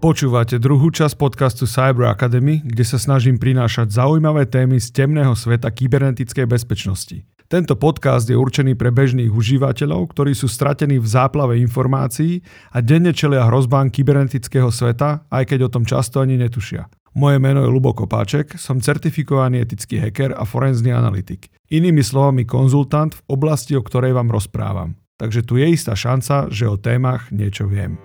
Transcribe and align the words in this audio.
Počúvate 0.00 0.56
druhú 0.56 0.88
časť 0.88 1.12
podcastu 1.12 1.68
Cyber 1.68 2.08
Academy, 2.08 2.64
kde 2.64 2.88
sa 2.88 2.96
snažím 2.96 3.36
prinášať 3.36 3.92
zaujímavé 3.92 4.48
témy 4.48 4.80
z 4.80 4.96
temného 4.96 5.36
sveta 5.36 5.68
kybernetickej 5.68 6.48
bezpečnosti. 6.48 7.20
Tento 7.52 7.76
podcast 7.76 8.24
je 8.24 8.32
určený 8.32 8.80
pre 8.80 8.88
bežných 8.88 9.28
užívateľov, 9.28 10.08
ktorí 10.16 10.32
sú 10.32 10.48
stratení 10.48 10.96
v 10.96 11.04
záplave 11.04 11.60
informácií 11.60 12.40
a 12.72 12.80
denne 12.80 13.12
čelia 13.12 13.44
hrozbám 13.44 13.92
kybernetického 13.92 14.72
sveta, 14.72 15.28
aj 15.28 15.52
keď 15.52 15.68
o 15.68 15.72
tom 15.76 15.84
často 15.84 16.24
ani 16.24 16.40
netušia. 16.40 16.88
Moje 17.12 17.36
meno 17.36 17.60
je 17.60 17.68
Lubo 17.68 17.92
Kopáček, 17.92 18.56
som 18.56 18.80
certifikovaný 18.80 19.68
etický 19.68 20.00
hacker 20.00 20.32
a 20.32 20.48
forenzný 20.48 20.96
analytik. 20.96 21.52
Inými 21.68 22.00
slovami 22.00 22.48
konzultant 22.48 23.12
v 23.12 23.36
oblasti, 23.36 23.76
o 23.76 23.84
ktorej 23.84 24.16
vám 24.16 24.32
rozprávam. 24.32 24.96
Takže 25.20 25.44
tu 25.44 25.60
je 25.60 25.76
istá 25.76 25.92
šanca, 25.92 26.48
že 26.48 26.64
o 26.64 26.80
témach 26.80 27.28
niečo 27.28 27.68
viem. 27.68 28.00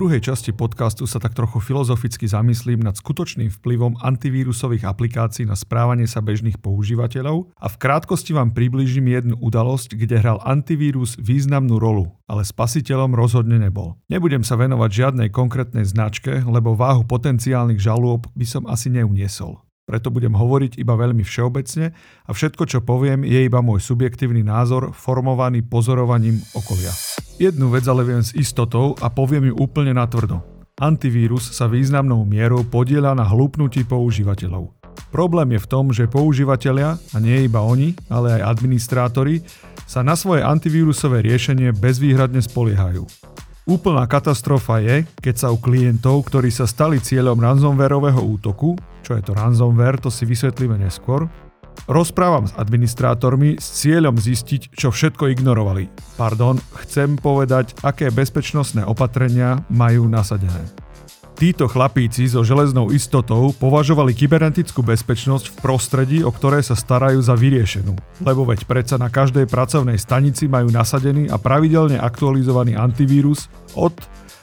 Druhej 0.00 0.32
časti 0.32 0.56
podcastu 0.56 1.04
sa 1.04 1.20
tak 1.20 1.36
trochu 1.36 1.60
filozoficky 1.60 2.24
zamyslím 2.24 2.80
nad 2.80 2.96
skutočným 2.96 3.52
vplyvom 3.60 4.00
antivírusových 4.00 4.88
aplikácií 4.88 5.44
na 5.44 5.52
správanie 5.52 6.08
sa 6.08 6.24
bežných 6.24 6.56
používateľov 6.56 7.52
a 7.60 7.66
v 7.68 7.76
krátkosti 7.76 8.32
vám 8.32 8.56
priblížim 8.56 9.04
jednu 9.04 9.36
udalosť, 9.36 10.00
kde 10.00 10.16
hral 10.16 10.40
antivírus 10.40 11.20
významnú 11.20 11.76
rolu, 11.76 12.16
ale 12.24 12.48
spasiteľom 12.48 13.12
rozhodne 13.12 13.60
nebol. 13.60 14.00
Nebudem 14.08 14.40
sa 14.40 14.56
venovať 14.56 14.88
žiadnej 14.88 15.28
konkrétnej 15.28 15.84
značke, 15.84 16.48
lebo 16.48 16.72
váhu 16.72 17.04
potenciálnych 17.04 17.76
žalôb 17.76 18.24
by 18.32 18.46
som 18.48 18.64
asi 18.72 18.88
neuniesol 18.88 19.60
preto 19.90 20.14
budem 20.14 20.38
hovoriť 20.38 20.78
iba 20.78 20.94
veľmi 20.94 21.26
všeobecne 21.26 21.90
a 22.22 22.30
všetko, 22.30 22.62
čo 22.62 22.78
poviem, 22.86 23.26
je 23.26 23.42
iba 23.42 23.58
môj 23.58 23.82
subjektívny 23.82 24.46
názor 24.46 24.94
formovaný 24.94 25.66
pozorovaním 25.66 26.38
okolia. 26.54 26.94
Jednu 27.40 27.72
vec 27.72 27.88
ale 27.88 28.04
viem 28.04 28.20
s 28.20 28.36
istotou 28.36 28.92
a 29.00 29.08
poviem 29.08 29.48
ju 29.48 29.64
úplne 29.64 29.96
natvrdo. 29.96 30.44
Antivírus 30.76 31.56
sa 31.56 31.64
významnou 31.72 32.28
mierou 32.28 32.60
podiela 32.68 33.16
na 33.16 33.24
hlúpnutí 33.24 33.88
používateľov. 33.88 34.76
Problém 35.08 35.56
je 35.56 35.64
v 35.64 35.70
tom, 35.72 35.88
že 35.88 36.04
používateľia, 36.04 37.00
a 37.00 37.16
nie 37.16 37.48
iba 37.48 37.64
oni, 37.64 37.96
ale 38.12 38.36
aj 38.36 38.60
administrátori, 38.60 39.40
sa 39.88 40.04
na 40.04 40.20
svoje 40.20 40.44
antivírusové 40.44 41.24
riešenie 41.24 41.72
bezvýhradne 41.72 42.44
spoliehajú. 42.44 43.08
Úplná 43.64 44.04
katastrofa 44.04 44.84
je, 44.84 45.08
keď 45.24 45.34
sa 45.40 45.48
u 45.48 45.56
klientov, 45.56 46.28
ktorí 46.28 46.52
sa 46.52 46.68
stali 46.68 47.00
cieľom 47.00 47.40
ransomwareového 47.40 48.20
útoku, 48.20 48.76
čo 49.00 49.16
je 49.16 49.24
to 49.24 49.32
ransomware, 49.32 49.96
to 49.96 50.12
si 50.12 50.28
vysvetlíme 50.28 50.76
neskôr, 50.76 51.24
rozprávam 51.86 52.48
s 52.48 52.56
administrátormi 52.58 53.56
s 53.56 53.84
cieľom 53.84 54.18
zistiť, 54.18 54.74
čo 54.74 54.92
všetko 54.92 55.30
ignorovali. 55.32 55.88
Pardon, 56.18 56.58
chcem 56.84 57.16
povedať, 57.16 57.78
aké 57.80 58.12
bezpečnostné 58.12 58.84
opatrenia 58.84 59.62
majú 59.72 60.10
nasadené. 60.10 60.66
Títo 61.40 61.72
chlapíci 61.72 62.28
so 62.28 62.44
železnou 62.44 62.92
istotou 62.92 63.56
považovali 63.56 64.12
kybernetickú 64.12 64.84
bezpečnosť 64.84 65.48
v 65.48 65.56
prostredí, 65.64 66.18
o 66.20 66.28
ktoré 66.28 66.60
sa 66.60 66.76
starajú 66.76 67.16
za 67.24 67.32
vyriešenú. 67.32 67.96
Lebo 68.20 68.44
veď 68.44 68.68
predsa 68.68 69.00
na 69.00 69.08
každej 69.08 69.48
pracovnej 69.48 69.96
stanici 69.96 70.52
majú 70.52 70.68
nasadený 70.68 71.32
a 71.32 71.40
pravidelne 71.40 71.96
aktualizovaný 71.96 72.76
antivírus 72.76 73.48
od 73.72 73.96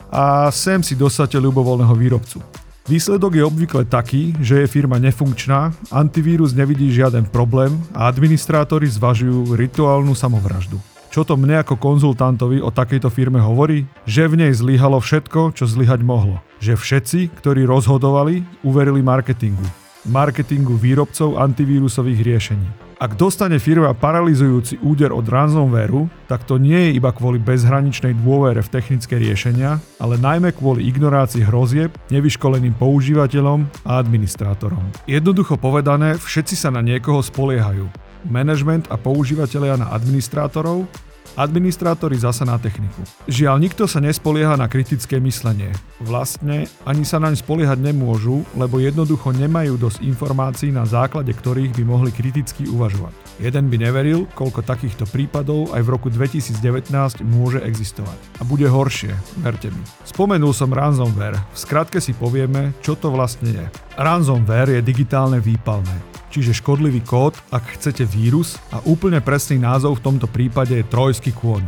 a 0.10 0.50
sem 0.50 0.82
si 0.82 0.98
dosate 0.98 1.38
ľubovoľného 1.38 1.94
výrobcu. 1.94 2.42
Výsledok 2.88 3.36
je 3.36 3.44
obvykle 3.44 3.84
taký, 3.84 4.32
že 4.40 4.64
je 4.64 4.72
firma 4.72 4.96
nefunkčná, 4.96 5.76
antivírus 5.92 6.56
nevidí 6.56 6.88
žiaden 6.88 7.28
problém 7.28 7.76
a 7.92 8.08
administrátori 8.08 8.88
zvažujú 8.88 9.60
rituálnu 9.60 10.16
samovraždu. 10.16 10.80
Čo 11.12 11.28
to 11.28 11.36
mne 11.36 11.60
ako 11.60 11.76
konzultantovi 11.76 12.64
o 12.64 12.72
takejto 12.72 13.12
firme 13.12 13.44
hovorí? 13.44 13.84
Že 14.08 14.24
v 14.32 14.36
nej 14.40 14.52
zlyhalo 14.56 15.04
všetko, 15.04 15.52
čo 15.52 15.68
zlyhať 15.68 16.00
mohlo. 16.00 16.40
Že 16.64 16.80
všetci, 16.80 17.20
ktorí 17.36 17.68
rozhodovali, 17.68 18.48
uverili 18.64 19.04
marketingu. 19.04 19.68
Marketingu 20.08 20.80
výrobcov 20.80 21.36
antivírusových 21.44 22.24
riešení. 22.24 22.87
Ak 22.98 23.14
dostane 23.14 23.62
firma 23.62 23.94
paralizujúci 23.94 24.82
úder 24.82 25.14
od 25.14 25.22
ransomwareu, 25.30 26.10
tak 26.26 26.50
to 26.50 26.58
nie 26.58 26.90
je 26.90 26.98
iba 26.98 27.14
kvôli 27.14 27.38
bezhraničnej 27.38 28.18
dôvere 28.26 28.66
v 28.66 28.74
technické 28.74 29.22
riešenia, 29.22 29.78
ale 30.02 30.18
najmä 30.18 30.50
kvôli 30.58 30.90
ignorácii 30.90 31.46
hrozieb, 31.46 31.94
nevyškoleným 32.10 32.74
používateľom 32.74 33.70
a 33.86 34.02
administrátorom. 34.02 34.82
Jednoducho 35.06 35.62
povedané, 35.62 36.18
všetci 36.18 36.58
sa 36.58 36.74
na 36.74 36.82
niekoho 36.82 37.22
spoliehajú. 37.22 37.86
Management 38.34 38.90
a 38.90 38.98
používateľia 38.98 39.78
na 39.78 39.94
administrátorov 39.94 40.90
administrátori 41.36 42.16
zasa 42.16 42.48
na 42.48 42.56
techniku. 42.62 43.04
Žiaľ, 43.28 43.56
nikto 43.60 43.84
sa 43.90 44.00
nespolieha 44.00 44.56
na 44.56 44.70
kritické 44.72 45.20
myslenie. 45.20 45.74
Vlastne 46.00 46.70
ani 46.88 47.04
sa 47.04 47.18
naň 47.18 47.42
spoliehať 47.42 47.82
nemôžu, 47.82 48.46
lebo 48.54 48.78
jednoducho 48.80 49.34
nemajú 49.34 49.76
dosť 49.76 50.06
informácií, 50.06 50.70
na 50.72 50.88
základe 50.88 51.34
ktorých 51.34 51.76
by 51.76 51.84
mohli 51.84 52.12
kriticky 52.14 52.70
uvažovať. 52.70 53.14
Jeden 53.38 53.70
by 53.70 53.78
neveril, 53.78 54.26
koľko 54.34 54.66
takýchto 54.66 55.06
prípadov 55.10 55.70
aj 55.74 55.82
v 55.86 55.92
roku 55.94 56.08
2019 56.10 56.90
môže 57.22 57.62
existovať. 57.62 58.18
A 58.40 58.48
bude 58.48 58.66
horšie, 58.66 59.14
verte 59.42 59.70
mi. 59.70 59.84
Spomenul 60.08 60.54
som 60.58 60.74
ransomware, 60.74 61.38
v 61.54 61.58
skratke 61.58 62.02
si 62.02 62.18
povieme, 62.18 62.74
čo 62.82 62.98
to 62.98 63.14
vlastne 63.14 63.54
je. 63.54 63.66
Ransomware 63.98 64.78
je 64.78 64.82
digitálne 64.82 65.38
výpalné 65.38 66.17
čiže 66.38 66.62
škodlivý 66.62 67.02
kód, 67.02 67.34
ak 67.50 67.82
chcete 67.82 68.06
vírus 68.06 68.62
a 68.70 68.78
úplne 68.86 69.18
presný 69.26 69.58
názov 69.58 69.98
v 69.98 70.06
tomto 70.06 70.30
prípade 70.30 70.78
je 70.78 70.86
trojský 70.86 71.34
kôň. 71.34 71.66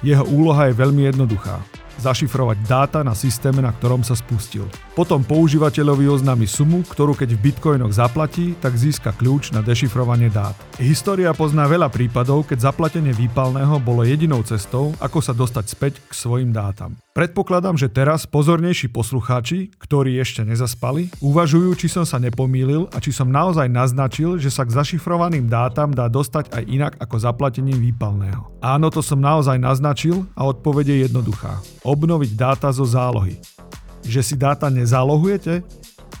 Jeho 0.00 0.24
úloha 0.24 0.72
je 0.72 0.80
veľmi 0.80 1.04
jednoduchá 1.12 1.60
zašifrovať 2.00 2.60
dáta 2.68 3.00
na 3.00 3.16
systéme, 3.16 3.64
na 3.64 3.72
ktorom 3.72 4.04
sa 4.04 4.12
spustil. 4.12 4.68
Potom 4.92 5.24
používateľovi 5.24 6.08
oznámi 6.08 6.44
sumu, 6.44 6.84
ktorú 6.84 7.16
keď 7.16 7.36
v 7.36 7.42
bitcoinoch 7.48 7.92
zaplatí, 7.92 8.52
tak 8.60 8.76
získa 8.76 9.16
kľúč 9.16 9.52
na 9.56 9.64
dešifrovanie 9.64 10.28
dát. 10.28 10.56
História 10.76 11.32
pozná 11.32 11.64
veľa 11.64 11.88
prípadov, 11.88 12.44
keď 12.44 12.72
zaplatenie 12.72 13.16
výpalného 13.16 13.80
bolo 13.80 14.04
jedinou 14.04 14.44
cestou, 14.44 14.92
ako 15.00 15.24
sa 15.24 15.32
dostať 15.32 15.64
späť 15.64 15.92
k 16.04 16.12
svojim 16.12 16.52
dátam. 16.52 17.05
Predpokladám, 17.16 17.80
že 17.80 17.88
teraz 17.88 18.28
pozornejší 18.28 18.92
poslucháči, 18.92 19.72
ktorí 19.80 20.20
ešte 20.20 20.44
nezaspali, 20.44 21.08
uvažujú, 21.24 21.72
či 21.72 21.88
som 21.88 22.04
sa 22.04 22.20
nepomýlil 22.20 22.92
a 22.92 23.00
či 23.00 23.08
som 23.08 23.32
naozaj 23.32 23.72
naznačil, 23.72 24.36
že 24.36 24.52
sa 24.52 24.68
k 24.68 24.76
zašifrovaným 24.76 25.48
dátam 25.48 25.96
dá 25.96 26.12
dostať 26.12 26.52
aj 26.52 26.62
inak 26.68 26.92
ako 27.00 27.16
zaplatením 27.16 27.80
výpalného. 27.80 28.60
Áno, 28.60 28.92
to 28.92 29.00
som 29.00 29.16
naozaj 29.16 29.56
naznačil 29.56 30.28
a 30.36 30.44
odpovede 30.44 30.92
je 30.92 31.08
jednoduchá 31.08 31.56
obnoviť 31.88 32.36
dáta 32.36 32.68
zo 32.68 32.84
zálohy. 32.84 33.40
Že 34.04 34.20
si 34.20 34.34
dáta 34.36 34.68
nezálohujete? 34.68 35.64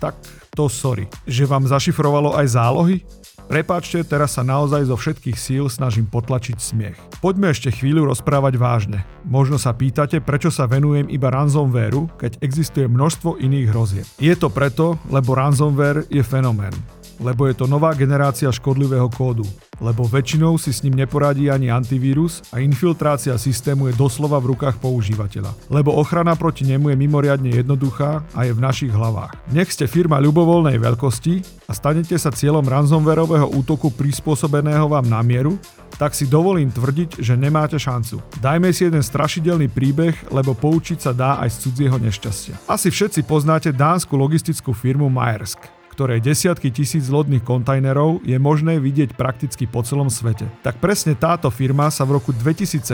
Tak 0.00 0.16
to 0.56 0.64
sorry. 0.72 1.12
Že 1.28 1.44
vám 1.44 1.68
zašifrovalo 1.68 2.40
aj 2.40 2.56
zálohy? 2.56 3.04
Prepáčte, 3.46 4.02
teraz 4.02 4.34
sa 4.34 4.42
naozaj 4.42 4.90
zo 4.90 4.98
všetkých 4.98 5.38
síl 5.38 5.70
snažím 5.70 6.10
potlačiť 6.10 6.58
smiech. 6.58 6.98
Poďme 7.22 7.54
ešte 7.54 7.70
chvíľu 7.70 8.10
rozprávať 8.10 8.58
vážne. 8.58 9.06
Možno 9.22 9.54
sa 9.54 9.70
pýtate, 9.70 10.18
prečo 10.18 10.50
sa 10.50 10.66
venujem 10.66 11.06
iba 11.06 11.30
ransomwareu, 11.30 12.10
keď 12.18 12.42
existuje 12.42 12.90
množstvo 12.90 13.38
iných 13.38 13.70
hrozieb. 13.70 14.06
Je 14.18 14.34
to 14.34 14.50
preto, 14.50 14.98
lebo 15.14 15.38
ransomware 15.38 16.02
je 16.10 16.26
fenomén 16.26 16.74
lebo 17.20 17.48
je 17.48 17.54
to 17.56 17.66
nová 17.68 17.92
generácia 17.96 18.48
škodlivého 18.52 19.08
kódu, 19.12 19.44
lebo 19.80 20.08
väčšinou 20.08 20.56
si 20.56 20.72
s 20.72 20.80
ním 20.84 20.96
neporadí 20.96 21.48
ani 21.52 21.68
antivírus 21.68 22.44
a 22.52 22.60
infiltrácia 22.60 23.36
systému 23.36 23.92
je 23.92 23.98
doslova 23.98 24.40
v 24.40 24.56
rukách 24.56 24.80
používateľa, 24.80 25.52
lebo 25.68 25.92
ochrana 25.96 26.36
proti 26.36 26.64
nemu 26.64 26.92
je 26.92 26.96
mimoriadne 26.96 27.50
jednoduchá 27.52 28.24
a 28.32 28.40
je 28.48 28.52
v 28.52 28.60
našich 28.60 28.92
hlavách. 28.92 29.36
Nech 29.52 29.72
ste 29.72 29.88
firma 29.88 30.20
ľubovoľnej 30.20 30.80
veľkosti 30.80 31.68
a 31.68 31.72
stanete 31.72 32.16
sa 32.16 32.32
cieľom 32.32 32.64
ransomwareového 32.64 33.52
útoku 33.52 33.92
prispôsobeného 33.92 34.88
vám 34.88 35.06
na 35.06 35.20
mieru, 35.20 35.58
tak 35.96 36.12
si 36.12 36.28
dovolím 36.28 36.68
tvrdiť, 36.68 37.24
že 37.24 37.40
nemáte 37.40 37.80
šancu. 37.80 38.20
Dajme 38.44 38.68
si 38.70 38.84
jeden 38.84 39.00
strašidelný 39.00 39.72
príbeh, 39.72 40.28
lebo 40.28 40.52
poučiť 40.52 40.98
sa 41.00 41.12
dá 41.16 41.40
aj 41.40 41.56
z 41.56 41.56
cudzieho 41.68 41.96
nešťastia. 41.96 42.68
Asi 42.68 42.92
všetci 42.92 43.24
poznáte 43.24 43.72
dánsku 43.72 44.12
logistickú 44.12 44.76
firmu 44.76 45.08
Maersk 45.08 45.75
ktorej 45.96 46.20
desiatky 46.20 46.68
tisíc 46.68 47.08
lodných 47.08 47.40
kontajnerov 47.40 48.20
je 48.20 48.36
možné 48.36 48.76
vidieť 48.76 49.16
prakticky 49.16 49.64
po 49.64 49.80
celom 49.80 50.12
svete. 50.12 50.44
Tak 50.60 50.76
presne 50.76 51.16
táto 51.16 51.48
firma 51.48 51.88
sa 51.88 52.04
v 52.04 52.20
roku 52.20 52.36
2017 52.36 52.84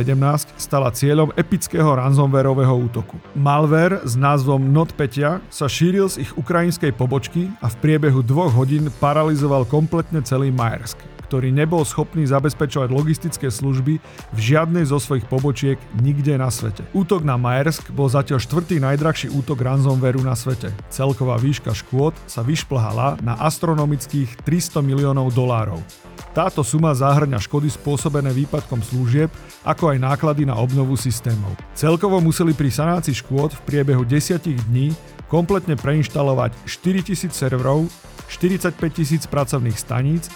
stala 0.55 0.95
cieľom 0.95 1.35
epického 1.35 1.99
ransomwareového 1.99 2.71
útoku. 2.79 3.19
Malware 3.35 4.07
s 4.07 4.15
názvom 4.15 4.71
NotPetya 4.71 5.43
sa 5.51 5.67
šíril 5.67 6.07
z 6.15 6.23
ich 6.23 6.31
ukrajinskej 6.39 6.95
pobočky 6.95 7.51
a 7.59 7.67
v 7.67 7.75
priebehu 7.83 8.23
dvoch 8.23 8.55
hodín 8.55 8.87
paralizoval 9.03 9.67
kompletne 9.67 10.23
celý 10.23 10.55
Maersk 10.55 11.03
ktorý 11.33 11.49
nebol 11.49 11.81
schopný 11.81 12.29
zabezpečovať 12.29 12.93
logistické 12.93 13.49
služby 13.49 14.05
v 14.37 14.39
žiadnej 14.39 14.85
zo 14.85 15.01
svojich 15.01 15.25
pobočiek 15.25 15.81
nikde 16.05 16.37
na 16.37 16.53
svete. 16.53 16.85
Útok 16.93 17.25
na 17.25 17.41
Maersk 17.41 17.89
bol 17.89 18.05
zatiaľ 18.13 18.37
štvrtý 18.37 18.77
najdrahší 18.85 19.33
útok 19.33 19.65
ransomwareu 19.65 20.21
na 20.21 20.37
svete. 20.37 20.69
Celková 20.93 21.41
výška 21.41 21.73
škôd 21.73 22.13
sa 22.29 22.45
vyšplhala 22.45 23.17
na 23.25 23.41
astronomických 23.41 24.45
300 24.45 24.85
miliónov 24.85 25.33
dolárov. 25.33 25.81
Táto 26.37 26.61
suma 26.61 26.93
zahrňa 26.93 27.41
škody 27.41 27.73
spôsobené 27.73 28.29
výpadkom 28.37 28.85
služieb, 28.85 29.33
ako 29.65 29.97
aj 29.97 30.05
náklady 30.05 30.45
na 30.45 30.61
obnovu 30.61 31.01
systémov. 31.01 31.57
Celkovo 31.73 32.21
museli 32.21 32.53
pri 32.53 32.69
sanácii 32.69 33.17
škôd 33.17 33.57
v 33.57 33.65
priebehu 33.65 34.05
10 34.05 34.37
dní 34.69 34.93
kompletne 35.33 35.81
preinštalovať 35.81 36.53
4000 36.69 37.33
serverov, 37.33 37.89
45 38.29 38.77
tisíc 38.93 39.25
pracovných 39.25 39.81
staníc, 39.81 40.29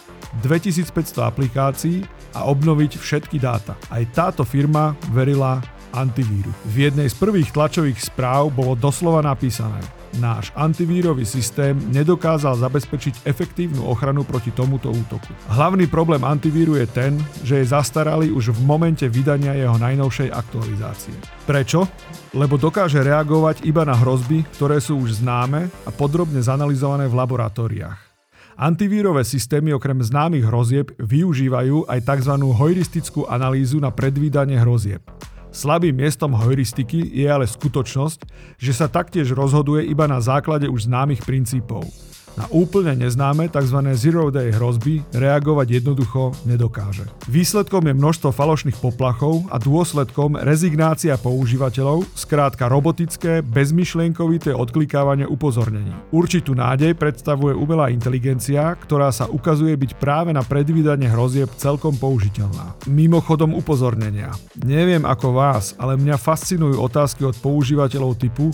2500 0.43 1.23
aplikácií 1.23 2.05
a 2.37 2.47
obnoviť 2.47 2.99
všetky 3.01 3.41
dáta. 3.41 3.79
Aj 3.89 4.03
táto 4.13 4.45
firma 4.45 4.93
verila 5.15 5.63
antivíru. 5.97 6.53
V 6.69 6.91
jednej 6.91 7.09
z 7.09 7.17
prvých 7.17 7.53
tlačových 7.55 7.99
správ 8.03 8.53
bolo 8.53 8.77
doslova 8.77 9.25
napísané 9.25 9.81
náš 10.19 10.51
antivírový 10.57 11.29
systém 11.29 11.77
nedokázal 11.93 12.57
zabezpečiť 12.57 13.29
efektívnu 13.29 13.85
ochranu 13.85 14.25
proti 14.25 14.51
tomuto 14.51 14.89
útoku. 14.91 15.29
Hlavný 15.53 15.87
problém 15.87 16.25
antivíru 16.25 16.75
je 16.77 16.87
ten, 16.89 17.13
že 17.45 17.61
je 17.63 17.71
zastaralý 17.71 18.33
už 18.33 18.57
v 18.57 18.61
momente 18.65 19.05
vydania 19.07 19.55
jeho 19.55 19.77
najnovšej 19.77 20.33
aktualizácie. 20.33 21.15
Prečo? 21.45 21.87
Lebo 22.37 22.61
dokáže 22.61 23.01
reagovať 23.01 23.65
iba 23.65 23.87
na 23.87 23.97
hrozby, 23.97 24.45
ktoré 24.57 24.83
sú 24.83 25.01
už 25.01 25.25
známe 25.25 25.73
a 25.89 25.91
podrobne 25.93 26.41
zanalizované 26.43 27.09
v 27.09 27.17
laboratóriách. 27.17 28.06
Antivírové 28.57 29.21
systémy 29.21 29.77
okrem 29.77 30.01
známych 30.01 30.49
hrozieb 30.49 30.89
využívajú 30.97 31.93
aj 31.93 32.09
tzv. 32.09 32.41
heuristickú 32.41 33.29
analýzu 33.29 33.77
na 33.77 33.93
predvídanie 33.93 34.57
hrozieb. 34.57 35.05
Slabým 35.53 35.93
miestom 35.93 36.33
heuristiky 36.33 37.05
je 37.05 37.29
ale 37.29 37.45
skutočnosť, 37.45 38.25
že 38.57 38.73
sa 38.73 38.89
taktiež 38.89 39.37
rozhoduje 39.37 39.85
iba 39.85 40.09
na 40.09 40.25
základe 40.25 40.73
už 40.73 40.89
známych 40.89 41.21
princípov. 41.29 41.85
Na 42.37 42.45
úplne 42.53 42.93
neznáme 43.01 43.49
tzv. 43.49 43.81
zero-day 43.97 44.53
hrozby 44.53 45.01
reagovať 45.17 45.81
jednoducho 45.81 46.37
nedokáže. 46.45 47.09
Výsledkom 47.33 47.89
je 47.89 47.97
množstvo 47.97 48.29
falošných 48.29 48.77
poplachov 48.77 49.49
a 49.49 49.57
dôsledkom 49.57 50.37
rezignácia 50.37 51.17
používateľov, 51.17 52.05
skrátka 52.13 52.69
robotické, 52.69 53.41
bezmyšlienkovité 53.41 54.53
odklikávanie 54.53 55.25
upozornení. 55.25 55.97
Určitú 56.13 56.53
nádej 56.53 56.93
predstavuje 56.93 57.57
umelá 57.57 57.89
inteligencia, 57.89 58.77
ktorá 58.77 59.09
sa 59.09 59.25
ukazuje 59.33 59.73
byť 59.73 59.97
práve 59.97 60.37
na 60.37 60.45
predvídanie 60.45 61.09
hrozieb 61.09 61.49
celkom 61.57 61.97
použiteľná. 61.97 62.77
Mimochodom 62.85 63.57
upozornenia. 63.57 64.37
Neviem 64.61 65.09
ako 65.09 65.33
vás, 65.33 65.73
ale 65.81 65.97
mňa 65.97 66.21
fascinujú 66.21 66.85
otázky 66.85 67.25
od 67.25 67.41
používateľov 67.41 68.21
typu 68.21 68.53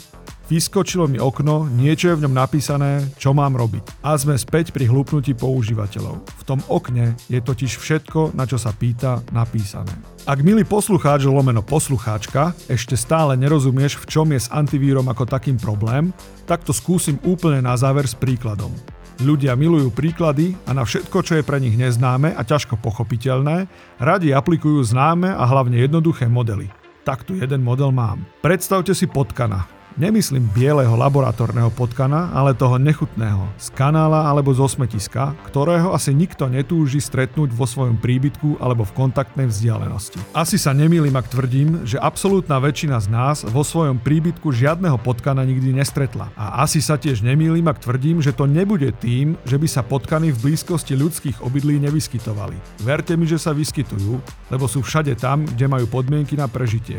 Vyskočilo 0.50 1.06
mi 1.06 1.22
okno, 1.22 1.70
niečo 1.70 2.12
je 2.12 2.18
v 2.18 2.24
ňom 2.26 2.34
napísané, 2.34 3.06
čo 3.14 3.30
mám 3.30 3.54
robiť. 3.54 4.02
A 4.02 4.18
sme 4.18 4.34
späť 4.34 4.74
pri 4.74 4.90
hlúpnutí 4.90 5.38
používateľov. 5.38 6.18
V 6.22 6.42
tom 6.42 6.58
okne 6.66 7.14
je 7.30 7.38
totiž 7.38 7.78
všetko, 7.78 8.34
na 8.34 8.42
čo 8.44 8.58
sa 8.58 8.74
pýta, 8.74 9.22
napísané. 9.30 9.94
Ak 10.26 10.42
milý 10.42 10.66
poslucháč 10.66 11.26
lomeno 11.30 11.62
poslucháčka 11.62 12.54
ešte 12.66 12.98
stále 12.98 13.38
nerozumieš, 13.38 14.02
v 14.02 14.08
čom 14.10 14.26
je 14.34 14.42
s 14.42 14.50
antivírom 14.50 15.06
ako 15.06 15.30
takým 15.30 15.58
problém, 15.58 16.10
tak 16.44 16.66
to 16.66 16.74
skúsim 16.74 17.22
úplne 17.22 17.62
na 17.62 17.78
záver 17.78 18.04
s 18.04 18.18
príkladom. 18.18 18.74
Ľudia 19.22 19.54
milujú 19.54 19.94
príklady 19.94 20.58
a 20.66 20.74
na 20.74 20.82
všetko, 20.82 21.22
čo 21.22 21.38
je 21.38 21.46
pre 21.46 21.62
nich 21.62 21.78
neznáme 21.78 22.34
a 22.34 22.42
ťažko 22.42 22.74
pochopiteľné, 22.82 23.70
radi 24.02 24.34
aplikujú 24.34 24.82
známe 24.82 25.30
a 25.30 25.44
hlavne 25.46 25.78
jednoduché 25.78 26.26
modely. 26.26 26.66
Tak 27.06 27.26
tu 27.26 27.38
jeden 27.38 27.62
model 27.62 27.90
mám. 27.90 28.22
Predstavte 28.42 28.94
si 28.94 29.10
potkana, 29.10 29.66
Nemyslím 29.92 30.48
bieleho 30.56 30.96
laboratórneho 30.96 31.68
potkana, 31.76 32.32
ale 32.32 32.56
toho 32.56 32.80
nechutného, 32.80 33.44
z 33.60 33.68
kanála 33.76 34.24
alebo 34.24 34.48
zo 34.56 34.64
smetiska, 34.64 35.36
ktorého 35.52 35.92
asi 35.92 36.16
nikto 36.16 36.48
netúži 36.48 36.96
stretnúť 36.96 37.52
vo 37.52 37.68
svojom 37.68 38.00
príbytku 38.00 38.56
alebo 38.56 38.88
v 38.88 38.96
kontaktnej 38.96 39.52
vzdialenosti. 39.52 40.16
Asi 40.32 40.56
sa 40.56 40.72
nemýlim, 40.72 41.12
ak 41.12 41.28
tvrdím, 41.28 41.84
že 41.84 42.00
absolútna 42.00 42.56
väčšina 42.56 42.96
z 43.04 43.08
nás 43.12 43.44
vo 43.44 43.60
svojom 43.60 44.00
príbytku 44.00 44.48
žiadneho 44.48 44.96
potkana 44.96 45.44
nikdy 45.44 45.76
nestretla. 45.76 46.32
A 46.40 46.64
asi 46.64 46.80
sa 46.80 46.96
tiež 46.96 47.20
nemýlim, 47.20 47.68
ak 47.68 47.84
tvrdím, 47.84 48.24
že 48.24 48.32
to 48.32 48.48
nebude 48.48 48.96
tým, 48.96 49.36
že 49.44 49.60
by 49.60 49.68
sa 49.68 49.84
potkany 49.84 50.32
v 50.32 50.40
blízkosti 50.40 50.96
ľudských 50.96 51.44
obydlí 51.44 51.76
nevyskytovali. 51.84 52.56
Verte 52.80 53.12
mi, 53.12 53.28
že 53.28 53.36
sa 53.36 53.52
vyskytujú, 53.52 54.16
lebo 54.48 54.64
sú 54.64 54.80
všade 54.80 55.20
tam, 55.20 55.44
kde 55.44 55.68
majú 55.68 55.84
podmienky 55.84 56.32
na 56.32 56.48
prežitie. 56.48 56.96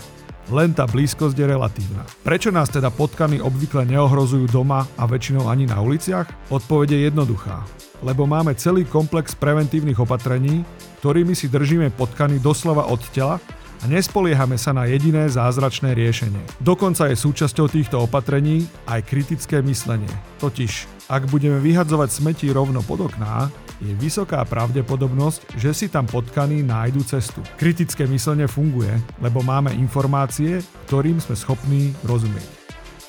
Len 0.51 0.75
tá 0.75 0.83
blízkosť 0.83 1.39
je 1.39 1.45
relatívna. 1.47 2.03
Prečo 2.27 2.51
nás 2.51 2.67
teda 2.67 2.91
potkany 2.91 3.39
obvykle 3.39 3.87
neohrozujú 3.87 4.51
doma 4.51 4.83
a 4.99 5.07
väčšinou 5.07 5.47
ani 5.47 5.63
na 5.63 5.79
uliciach? 5.79 6.27
Odpovede 6.51 6.99
je 6.99 7.07
jednoduchá. 7.07 7.63
Lebo 8.03 8.27
máme 8.27 8.51
celý 8.59 8.83
komplex 8.83 9.31
preventívnych 9.31 9.95
opatrení, 9.95 10.67
ktorými 10.99 11.31
si 11.31 11.47
držíme 11.47 11.95
potkany 11.95 12.43
doslova 12.43 12.91
od 12.91 12.99
tela 13.15 13.39
a 13.79 13.83
nespoliehame 13.87 14.59
sa 14.59 14.75
na 14.75 14.83
jediné 14.87 15.31
zázračné 15.31 15.95
riešenie. 15.95 16.39
Dokonca 16.59 17.07
je 17.07 17.19
súčasťou 17.19 17.71
týchto 17.71 18.03
opatrení 18.03 18.67
aj 18.87 19.03
kritické 19.07 19.63
myslenie. 19.63 20.11
Totiž, 20.43 21.07
ak 21.07 21.27
budeme 21.31 21.59
vyhadzovať 21.59 22.09
smeti 22.11 22.51
rovno 22.51 22.83
pod 22.83 23.11
okná, 23.11 23.51
je 23.83 23.95
vysoká 23.99 24.39
pravdepodobnosť, 24.47 25.59
že 25.59 25.75
si 25.75 25.85
tam 25.91 26.07
potkaní 26.07 26.63
nájdu 26.63 27.03
cestu. 27.03 27.43
Kritické 27.59 28.07
myslenie 28.07 28.47
funguje, 28.47 28.95
lebo 29.19 29.43
máme 29.43 29.75
informácie, 29.75 30.63
ktorým 30.87 31.19
sme 31.19 31.35
schopní 31.35 31.91
rozumieť. 32.07 32.63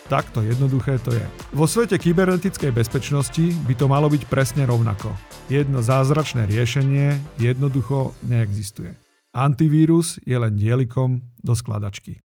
Takto 0.04 0.44
jednoduché 0.44 1.00
to 1.00 1.16
je. 1.16 1.24
Vo 1.56 1.64
svete 1.64 1.96
kybernetickej 1.96 2.76
bezpečnosti 2.76 3.56
by 3.64 3.72
to 3.72 3.88
malo 3.88 4.12
byť 4.12 4.28
presne 4.28 4.68
rovnako. 4.68 5.08
Jedno 5.48 5.80
zázračné 5.80 6.44
riešenie 6.44 7.40
jednoducho 7.40 8.12
neexistuje. 8.20 8.92
Antivírus 9.32 10.20
je 10.28 10.36
len 10.36 10.54
dielikom 10.54 11.24
do 11.40 11.56
skladačky. 11.56 12.20